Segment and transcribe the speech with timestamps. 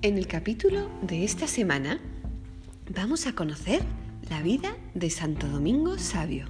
[0.00, 1.98] En el capítulo de esta semana
[2.88, 3.82] vamos a conocer
[4.30, 6.46] la vida de Santo Domingo Sabio.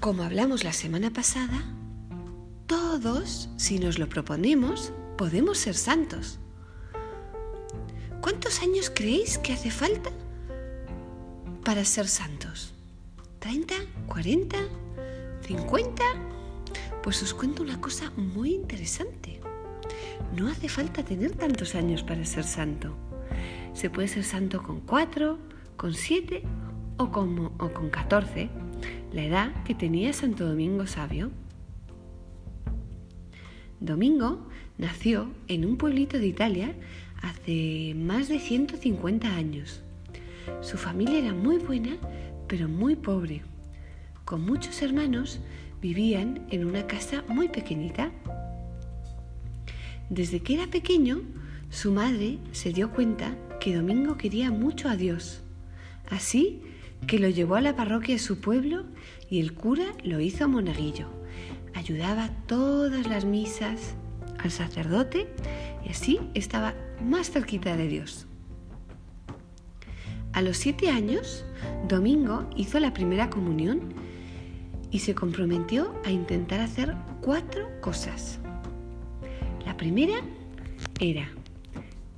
[0.00, 1.62] Como hablamos la semana pasada,
[2.66, 6.38] todos, si nos lo proponemos, podemos ser santos.
[8.22, 10.10] ¿Cuántos años creéis que hace falta
[11.62, 12.72] para ser santos?
[13.40, 13.74] ¿30?
[14.08, 14.66] ¿40?
[15.46, 15.92] ¿50?
[17.02, 19.23] Pues os cuento una cosa muy interesante.
[20.36, 22.96] No hace falta tener tantos años para ser santo.
[23.72, 25.38] Se puede ser santo con cuatro,
[25.76, 26.42] con siete
[26.96, 28.48] o con, o con 14,
[29.12, 31.30] la edad que tenía Santo Domingo Sabio.
[33.80, 36.74] Domingo nació en un pueblito de Italia
[37.22, 39.82] hace más de 150 años.
[40.60, 41.96] Su familia era muy buena,
[42.48, 43.42] pero muy pobre.
[44.24, 45.40] Con muchos hermanos
[45.80, 48.10] vivían en una casa muy pequeñita.
[50.10, 51.22] Desde que era pequeño,
[51.70, 55.42] su madre se dio cuenta que Domingo quería mucho a Dios.
[56.10, 56.62] Así
[57.06, 58.84] que lo llevó a la parroquia de su pueblo
[59.30, 61.08] y el cura lo hizo monaguillo.
[61.74, 63.94] Ayudaba todas las misas
[64.38, 65.28] al sacerdote
[65.84, 68.26] y así estaba más cerquita de Dios.
[70.32, 71.44] A los siete años,
[71.88, 73.94] Domingo hizo la primera comunión
[74.90, 78.40] y se comprometió a intentar hacer cuatro cosas.
[79.64, 80.20] La primera
[81.00, 81.28] era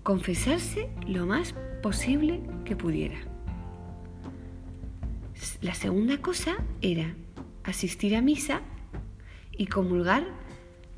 [0.02, 3.18] confesarse lo más posible que pudiera.
[5.60, 7.14] La segunda cosa era
[7.64, 8.60] asistir a misa
[9.52, 10.24] y comulgar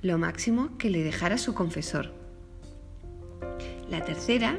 [0.00, 2.12] lo máximo que le dejara su confesor.
[3.91, 4.58] La tercera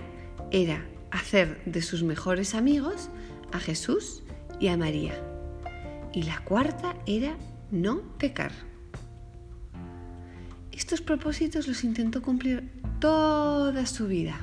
[0.51, 3.09] era hacer de sus mejores amigos
[3.51, 4.23] a Jesús
[4.59, 5.21] y a María.
[6.13, 7.37] Y la cuarta era
[7.71, 8.68] no pecar.
[10.79, 12.63] Estos propósitos los intentó cumplir
[13.01, 14.39] toda su vida.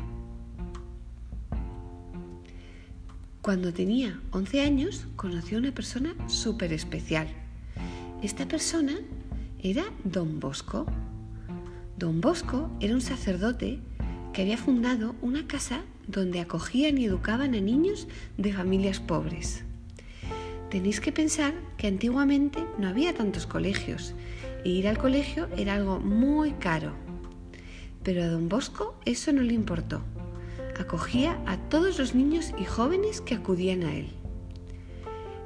[3.41, 7.27] Cuando tenía 11 años, conoció a una persona súper especial.
[8.23, 8.99] Esta persona
[9.63, 10.85] era Don Bosco.
[11.97, 13.81] Don Bosco era un sacerdote
[14.35, 19.65] que había fundado una casa donde acogían y educaban a niños de familias pobres.
[20.71, 24.15] Tenéis que pensar que antiguamente no había tantos colegios
[24.69, 26.93] ir al colegio era algo muy caro.
[28.03, 30.03] Pero a don Bosco eso no le importó.
[30.79, 34.09] Acogía a todos los niños y jóvenes que acudían a él.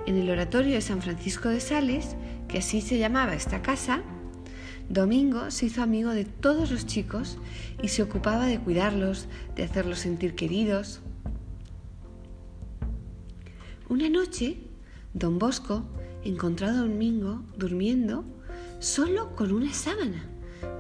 [0.07, 2.17] En el oratorio de San Francisco de Sales,
[2.49, 4.03] que así se llamaba esta casa,
[4.89, 7.39] Domingo se hizo amigo de todos los chicos
[7.81, 11.01] y se ocupaba de cuidarlos, de hacerlos sentir queridos.
[13.89, 14.59] Una noche,
[15.15, 15.85] don Bosco
[16.25, 18.25] encontró a Domingo durmiendo
[18.81, 20.25] solo con una sábana,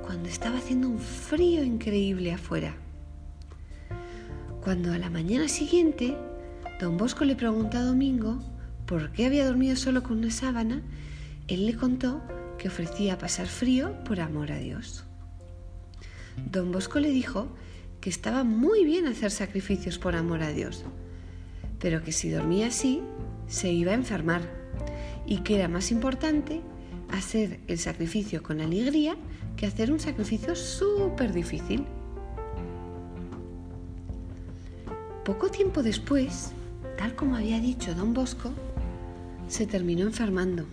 [0.02, 2.74] cuando estaba haciendo un frío increíble afuera.
[4.62, 6.16] Cuando a la mañana siguiente,
[6.80, 8.40] don Bosco le preguntó a Domingo
[8.86, 10.80] por qué había dormido solo con una sábana,
[11.46, 12.22] él le contó
[12.56, 15.04] que ofrecía pasar frío por amor a Dios.
[16.50, 17.48] Don Bosco le dijo
[18.00, 20.84] que estaba muy bien hacer sacrificios por amor a Dios,
[21.78, 23.02] pero que si dormía así
[23.46, 24.40] se iba a enfermar
[25.26, 26.62] y que era más importante
[27.12, 29.16] hacer el sacrificio con alegría
[29.56, 31.84] que hacer un sacrificio súper difícil.
[35.24, 36.52] Poco tiempo después,
[36.96, 38.52] tal como había dicho don Bosco,
[39.48, 40.64] se terminó enfermando.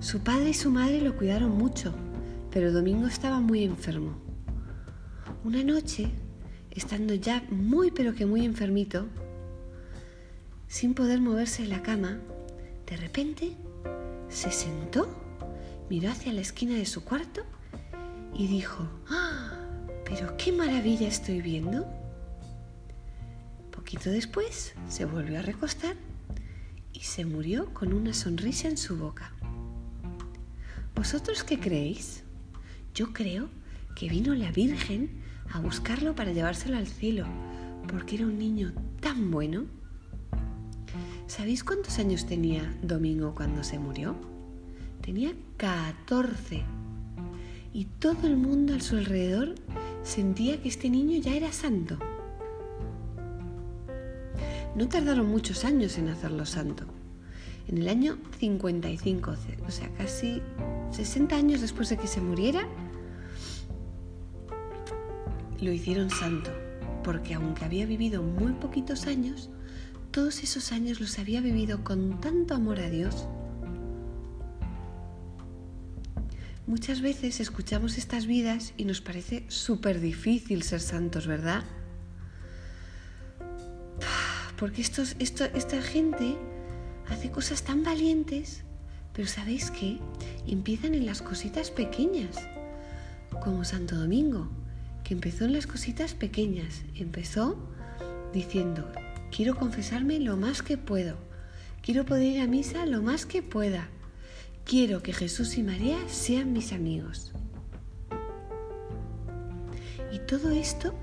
[0.00, 1.94] Su padre y su madre lo cuidaron mucho,
[2.50, 4.14] pero Domingo estaba muy enfermo.
[5.44, 6.08] Una noche,
[6.70, 9.06] estando ya muy pero que muy enfermito,
[10.68, 12.18] sin poder moverse de la cama,
[12.86, 13.56] de repente
[14.32, 15.08] se sentó,
[15.90, 17.42] miró hacia la esquina de su cuarto
[18.34, 19.58] y dijo, ¡Ah!
[20.04, 21.86] Pero qué maravilla estoy viendo.
[23.70, 25.96] Poquito después se volvió a recostar
[26.92, 29.32] y se murió con una sonrisa en su boca.
[30.94, 32.22] ¿Vosotros qué creéis?
[32.94, 33.48] Yo creo
[33.94, 37.26] que vino la Virgen a buscarlo para llevárselo al cielo,
[37.88, 39.66] porque era un niño tan bueno.
[41.34, 44.14] ¿Sabéis cuántos años tenía Domingo cuando se murió?
[45.00, 46.62] Tenía 14.
[47.72, 49.54] Y todo el mundo a su alrededor
[50.02, 51.96] sentía que este niño ya era santo.
[54.76, 56.84] No tardaron muchos años en hacerlo santo.
[57.66, 59.34] En el año 55,
[59.66, 60.42] o sea, casi
[60.90, 62.68] 60 años después de que se muriera,
[65.62, 66.50] lo hicieron santo,
[67.02, 69.48] porque aunque había vivido muy poquitos años,
[70.12, 73.26] todos esos años los había vivido con tanto amor a Dios.
[76.66, 81.64] Muchas veces escuchamos estas vidas y nos parece súper difícil ser santos, ¿verdad?
[84.58, 86.36] Porque estos, esta gente
[87.08, 88.62] hace cosas tan valientes,
[89.14, 89.98] pero ¿sabéis qué?
[90.46, 92.36] Empiezan en las cositas pequeñas,
[93.42, 94.48] como Santo Domingo,
[95.04, 96.82] que empezó en las cositas pequeñas.
[96.94, 97.56] Empezó
[98.32, 98.90] diciendo,
[99.34, 101.16] quiero confesarme lo más que puedo,
[101.82, 103.88] quiero poder ir a misa lo más que pueda,
[104.64, 107.32] quiero que Jesús y María sean mis amigos.
[110.12, 110.94] Y todo esto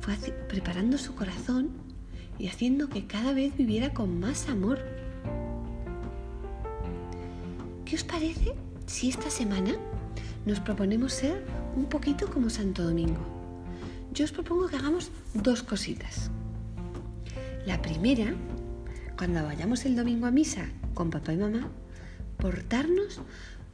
[0.00, 0.14] fue
[0.48, 1.70] preparando su corazón
[2.38, 4.80] y haciendo que cada vez viviera con más amor.
[7.86, 8.54] ¿Qué os parece
[8.86, 9.74] si esta semana
[10.44, 11.42] nos proponemos ser
[11.74, 13.24] un poquito como Santo Domingo?
[14.12, 16.30] Yo os propongo que hagamos dos cositas.
[17.68, 18.34] La primera,
[19.18, 21.68] cuando vayamos el domingo a misa con papá y mamá,
[22.38, 23.20] portarnos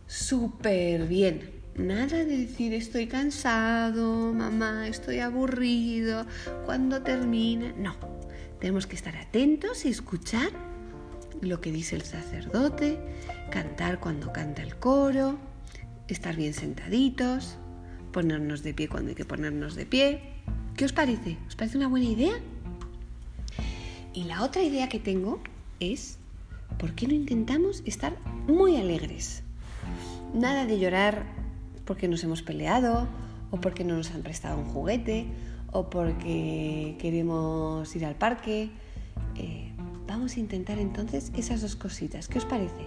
[0.09, 1.53] súper bien.
[1.77, 6.27] Nada de decir estoy cansado, mamá, estoy aburrido,
[6.67, 7.73] cuando termina.
[7.79, 7.95] No,
[8.59, 10.51] tenemos que estar atentos y escuchar
[11.41, 12.99] lo que dice el sacerdote,
[13.53, 15.39] cantar cuando canta el coro,
[16.09, 17.59] estar bien sentaditos,
[18.11, 20.21] ponernos de pie cuando hay que ponernos de pie.
[20.77, 21.39] ¿Qué os parece?
[21.47, 22.35] ¿Os parece una buena idea?
[24.15, 25.41] Y la otra idea que tengo
[25.81, 26.19] es,
[26.79, 28.17] ¿por qué no intentamos estar
[28.47, 29.43] muy alegres?
[30.33, 31.27] Nada de llorar
[31.85, 33.09] porque nos hemos peleado
[33.51, 35.27] o porque no nos han prestado un juguete
[35.73, 38.71] o porque queremos ir al parque.
[39.35, 39.73] Eh,
[40.07, 42.29] vamos a intentar entonces esas dos cositas.
[42.29, 42.87] ¿Qué os parece?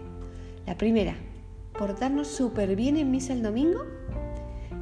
[0.65, 1.15] La primera,
[1.77, 3.83] portarnos súper bien en misa el domingo.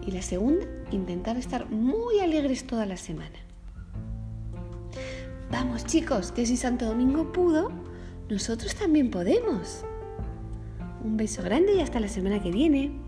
[0.05, 3.44] Y la segunda, intentar estar muy alegres toda la semana.
[5.51, 7.71] Vamos chicos, que si Santo Domingo pudo,
[8.29, 9.83] nosotros también podemos.
[11.03, 13.04] Un beso grande y hasta la semana que viene.